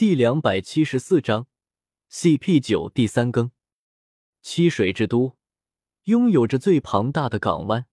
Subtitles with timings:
[0.00, 1.46] 第两百七十四章
[2.10, 3.50] CP 九第三更。
[4.40, 5.36] 七水之都
[6.04, 7.84] 拥有着最庞大的港湾，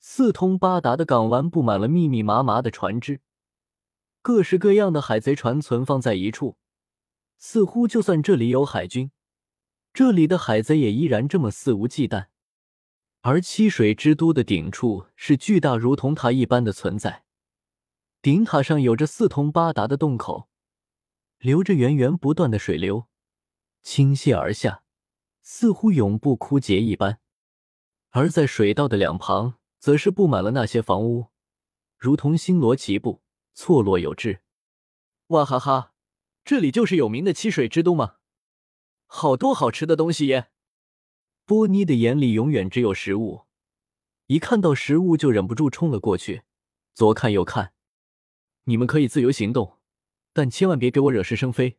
[0.00, 3.20] 四通八达的港湾布满了密密麻麻的船只，
[4.20, 6.56] 各式各样的海贼船存放在一处。
[7.38, 9.12] 似乎就算这里有海军，
[9.92, 12.26] 这里的海贼也依然这么肆无忌惮。
[13.20, 17.22] 而七水之都的顶处是巨大如同塔一般的存在，
[18.20, 20.49] 顶塔上有着四通八达的洞口。
[21.40, 23.08] 流着源源不断的水流，
[23.80, 24.82] 倾泻而下，
[25.40, 27.18] 似乎永不枯竭一般。
[28.10, 31.28] 而在水道的两旁，则是布满了那些房屋，
[31.96, 33.22] 如同星罗棋布，
[33.54, 34.42] 错落有致。
[35.28, 35.94] 哇哈哈，
[36.44, 38.16] 这里就是有名的七水之都吗？
[39.06, 40.50] 好多好吃的东西耶！
[41.46, 43.46] 波妮的眼里永远只有食物，
[44.26, 46.42] 一看到食物就忍不住冲了过去，
[46.92, 47.72] 左看右看。
[48.64, 49.79] 你们可以自由行动。
[50.32, 51.78] 但千万别给我惹是生非。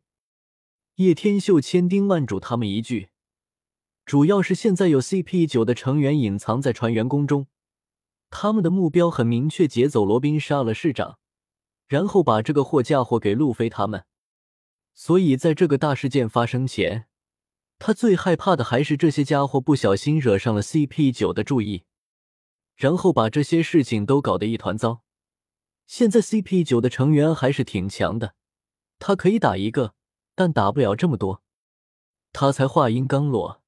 [0.96, 3.10] 叶天秀千叮万嘱他们一句，
[4.06, 7.48] 主要是现在有 CP 九的成员隐藏在船员宫中，
[8.30, 11.18] 他们的目标很明确：劫走罗宾，杀了市长，
[11.88, 14.06] 然后把这个货嫁祸给路飞他们。
[14.94, 17.08] 所以在这个大事件发生前，
[17.80, 21.86] 他最害怕的还是这些家伙不小心惹上了 CP 九的注意，
[22.76, 25.04] 然后把这些事情都搞得一团糟。
[25.88, 28.36] 现在 CP 九的成员还是挺强的。
[29.02, 29.96] 他可以打一个，
[30.36, 31.42] 但打不了这么多。
[32.32, 33.64] 他才话音刚落，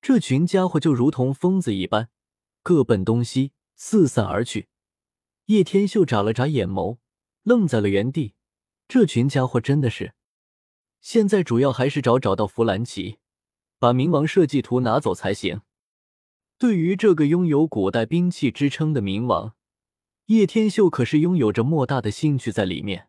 [0.00, 2.08] 这群家伙就如同疯子一般，
[2.62, 4.68] 各奔东西，四散而去。
[5.46, 6.96] 叶天秀眨了眨眼眸，
[7.42, 8.32] 愣在了原地。
[8.88, 10.14] 这群家伙真的是……
[11.02, 13.18] 现在主要还是找找到弗兰奇，
[13.78, 15.60] 把冥王设计图拿走才行。
[16.56, 19.54] 对于这个拥有古代兵器之称的冥王，
[20.26, 23.08] 叶天秀可是拥有着莫大的兴趣在里面。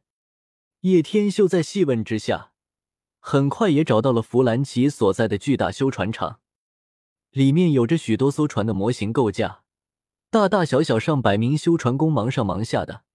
[0.83, 2.51] 叶天秀在细问之下，
[3.21, 6.41] 很快也找到了弗兰奇所在的巨大修船厂，
[7.31, 9.63] 里面有着许多艘船的模型构架，
[10.29, 13.05] 大大小小上百名修船工忙上忙下的。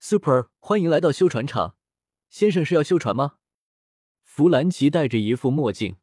[0.00, 1.76] Super，欢迎来到修船厂，
[2.28, 3.36] 先生是要修船吗？
[4.22, 5.96] 弗兰奇戴着一副墨镜，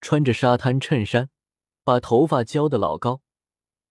[0.00, 1.28] 穿着沙滩衬衫，
[1.84, 3.20] 把头发浇得老高，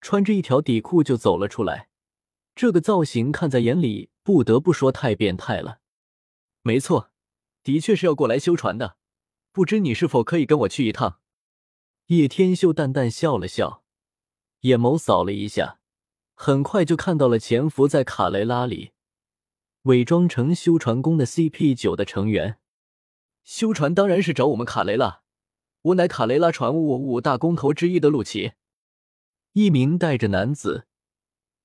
[0.01, 1.89] 穿着一条底裤就走了出来。
[2.55, 5.80] 这个造型看在眼里，不得不说太变态了。
[6.63, 7.11] 没错，
[7.63, 8.97] 的确是要过来修船的。
[9.51, 11.19] 不知你是否可以跟我去一趟？
[12.07, 13.83] 叶天秀淡淡笑了笑，
[14.61, 15.79] 眼眸扫了一下，
[16.35, 18.91] 很快就看到了潜伏在卡雷拉里、
[19.83, 22.59] 伪装成修船工的 CP 九的成员。
[23.43, 25.23] 修船当然是找我们卡雷拉，
[25.81, 28.53] 我乃卡雷拉船务五大工头之一的陆奇。
[29.53, 30.85] 一名带着男子、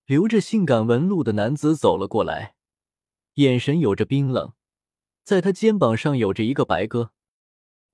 [0.06, 2.56] 留着性感纹路的男子走了过来，
[3.34, 4.54] 眼神有着冰冷。
[5.26, 7.10] 在他肩膀上有着一个白鸽，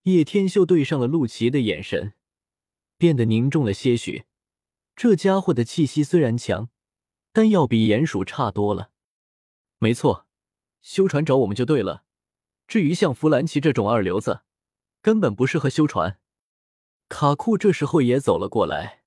[0.03, 2.13] 叶天秀对上了陆琪的眼神，
[2.99, 4.27] 变得凝重了些许。
[4.95, 6.69] 这家伙的气息虽然强，
[7.33, 8.91] 但要比鼹鼠差多了。
[9.79, 10.27] 没错，
[10.83, 12.05] 修船找我们就对了。
[12.69, 14.43] 至于像弗兰奇这种二流子，
[15.01, 16.19] 根本不适合修船。
[17.09, 19.05] 卡库这时候也走了过来，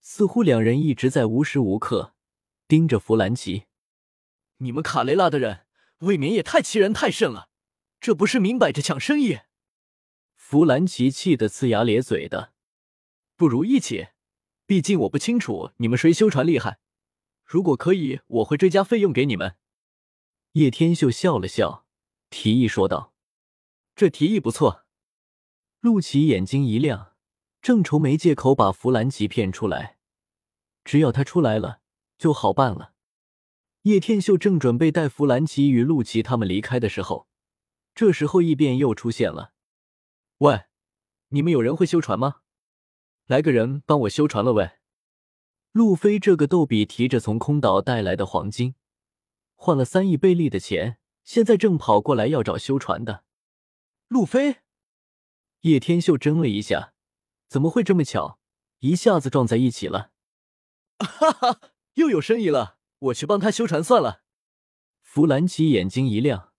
[0.00, 2.14] 似乎两人一直在无时无刻
[2.66, 3.64] 盯着弗兰奇。
[4.56, 5.66] 你们卡雷拉的人
[5.98, 7.50] 未免也太欺人太甚了。
[8.00, 9.40] 这不是明摆着抢生意？
[10.34, 12.52] 弗兰奇气得呲牙咧嘴的。
[13.36, 14.08] 不如一起，
[14.64, 16.78] 毕竟我不清楚你们谁修船厉害。
[17.44, 19.56] 如果可以，我会追加费用给你们。
[20.52, 21.86] 叶天秀笑了笑，
[22.30, 23.12] 提议说道
[23.94, 24.84] ：“这提议不错。”
[25.80, 27.14] 陆琪眼睛一亮，
[27.60, 29.98] 正愁没借口把弗兰奇骗出来，
[30.84, 31.80] 只要他出来了，
[32.16, 32.94] 就好办了。
[33.82, 37.28] 叶天秀正准备带弗兰奇与陆琪他们离开的时候。
[37.96, 39.54] 这时候，异变又出现了。
[40.40, 40.66] 喂，
[41.28, 42.42] 你们有人会修船吗？
[43.24, 44.52] 来个人帮我修船了。
[44.52, 44.72] 喂，
[45.72, 48.74] 路飞这个逗比提着从空岛带来的黄金，
[49.54, 53.24] 换了三亿贝利的钱，现在正跑过来要找修船的。
[54.08, 54.58] 路飞，
[55.62, 56.92] 叶天秀怔了一下，
[57.48, 58.38] 怎么会这么巧，
[58.80, 60.10] 一下子撞在一起了？
[60.98, 61.60] 哈哈，
[61.94, 64.20] 又有生意了，我去帮他修船算了。
[65.00, 66.52] 弗兰奇眼睛一亮。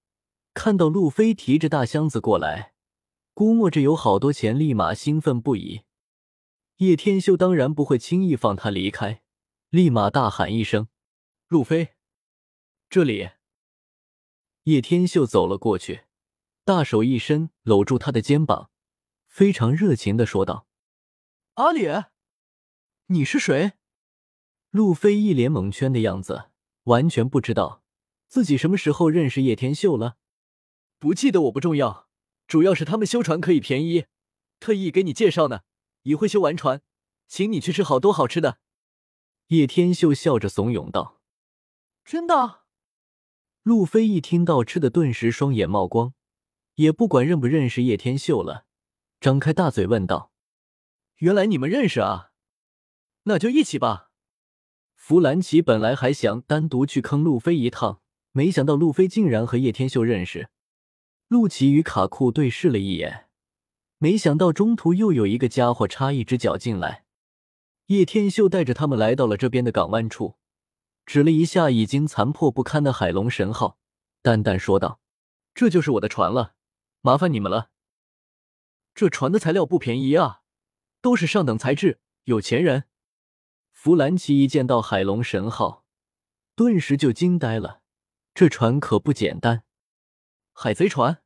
[0.58, 2.74] 看到路飞提着大箱子过来，
[3.36, 5.84] 估摸着有好多钱，立马兴奋不已。
[6.78, 9.22] 叶天秀当然不会轻易放他离开，
[9.70, 10.88] 立马大喊一声
[11.48, 11.90] ：“路飞，
[12.90, 13.30] 这里！”
[14.66, 16.06] 叶天秀走了过去，
[16.66, 18.72] 大手一伸，搂住他的肩膀，
[19.28, 20.66] 非常热情的说道
[21.54, 21.88] ：“阿里，
[23.06, 23.74] 你是谁？”
[24.72, 26.50] 路飞一脸蒙圈的样子，
[26.86, 27.84] 完全不知道
[28.28, 30.18] 自己什么时候认识叶天秀了。
[31.00, 32.08] 不记得我不重要，
[32.48, 34.06] 主要是他们修船可以便宜，
[34.60, 35.62] 特意给你介绍呢。
[36.04, 36.82] 一会修完船，
[37.28, 38.60] 请你去吃好多好吃的。
[39.48, 41.22] 叶天秀笑着怂恿道
[42.04, 42.62] ：“真的？”
[43.64, 46.14] 路飞一听到吃的，顿时双眼冒光，
[46.76, 48.66] 也不管认不认识叶天秀了，
[49.20, 50.32] 张开大嘴问道
[51.20, 52.32] ：“原来你们认识啊？
[53.24, 54.12] 那就一起吧。”
[54.96, 58.02] 弗兰奇本来还想单独去坑路飞一趟，
[58.32, 60.50] 没想到路飞竟然和叶天秀认识。
[61.28, 63.28] 陆琪与卡库对视了一眼，
[63.98, 67.04] 没想到中途又有一个家伙插一只脚进来。
[67.88, 70.36] 叶天秀带着他们来到了这边的港湾处。
[71.06, 73.78] 指了一下已经残破不堪的海龙神号，
[74.22, 75.00] 淡淡说道
[75.56, 76.54] ：“这就是我的船了，
[77.02, 77.72] 麻烦你们了。
[78.94, 80.42] 这船的材料不便宜啊，
[81.02, 82.86] 都是上等材质，有钱人。”
[83.72, 85.86] 弗兰奇一见到海龙神号，
[86.56, 87.82] 顿时就惊呆了，
[88.34, 89.64] 这船可不简单，
[90.60, 91.22] 海贼船。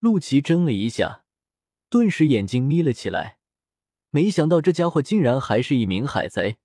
[0.00, 1.24] 陆琪怔了一下，
[1.88, 3.38] 顿时眼睛眯了起来，
[4.10, 6.56] 没想到这家伙竟然还是一名海贼，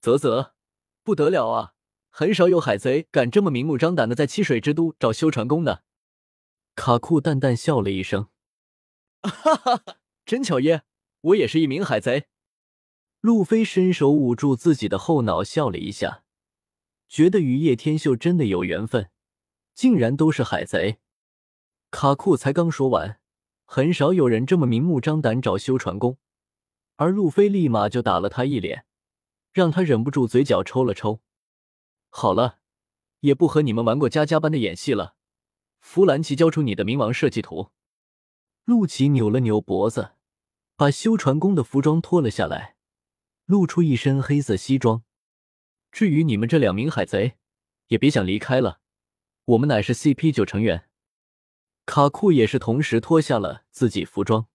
[0.00, 0.52] 啧啧。
[1.02, 1.74] 不得了啊！
[2.10, 5.82] 很少有海贼敢这么明目张胆的在七水之都找修船工的。
[6.76, 8.28] 卡库淡淡笑了一声
[9.20, 10.84] ：“哈哈哈，真巧耶！
[11.22, 12.28] 我也是一名海贼。”
[13.20, 16.22] 路飞伸手捂住自己的后脑，笑了一下，
[17.08, 19.10] 觉得与叶天秀真的有缘分，
[19.74, 20.98] 竟然都是海贼。
[21.90, 23.20] 卡库才刚说完，
[23.64, 26.18] 很少有人这么明目张胆找修船工，
[26.96, 28.86] 而路飞立马就打了他一脸。
[29.52, 31.20] 让他忍不住嘴角抽了抽。
[32.10, 32.58] 好了，
[33.20, 35.14] 也不和你们玩过家家般的演戏了。
[35.78, 37.70] 弗兰奇交出你的冥王设计图。
[38.64, 40.14] 陆琪扭了扭脖子，
[40.74, 42.74] 把修船工的服装脱了下来，
[43.44, 45.04] 露出一身黑色西装。
[45.92, 47.36] 至于你们这两名海贼，
[47.86, 48.80] 也别想离开了。
[49.46, 50.88] 我们乃是 CP 九成员。
[51.86, 54.48] 卡库也是同时脱下了自己服装。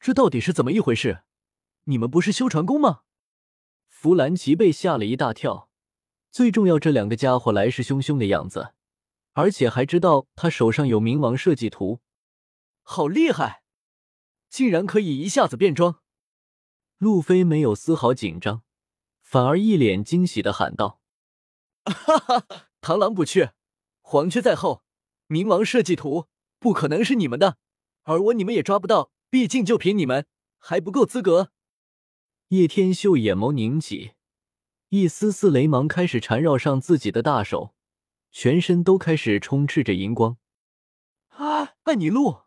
[0.00, 1.22] 这到底是怎么一回事？
[1.84, 3.02] 你们不是修船工吗？
[3.88, 5.68] 弗兰奇被吓了一大跳，
[6.32, 8.74] 最重要，这两个家伙来势汹汹的样子，
[9.34, 12.00] 而且还知道他手上有冥王设计图，
[12.82, 13.62] 好厉害！
[14.48, 16.00] 竟然可以一下子变装。
[16.98, 18.64] 路飞没有丝毫紧张，
[19.22, 21.00] 反而一脸惊喜的喊道
[21.86, 22.44] ：“哈哈，
[22.80, 23.54] 螳螂捕雀，
[24.12, 24.82] 黄雀在后，
[25.28, 26.26] 冥王设计图
[26.58, 27.56] 不可能是你们的，
[28.02, 30.26] 而我你们也抓不到，毕竟就凭你们
[30.58, 31.50] 还不够资格。”
[32.48, 34.12] 叶天秀眼眸凝起，
[34.90, 37.74] 一丝丝雷芒开始缠绕上自己的大手，
[38.30, 40.36] 全身都开始充斥着银光。
[41.28, 41.72] 啊！
[41.84, 42.42] 爱你路，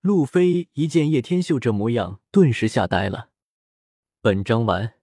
[0.00, 3.30] 路飞一见叶天秀这模样，顿时吓呆了。
[4.20, 4.99] 本章完。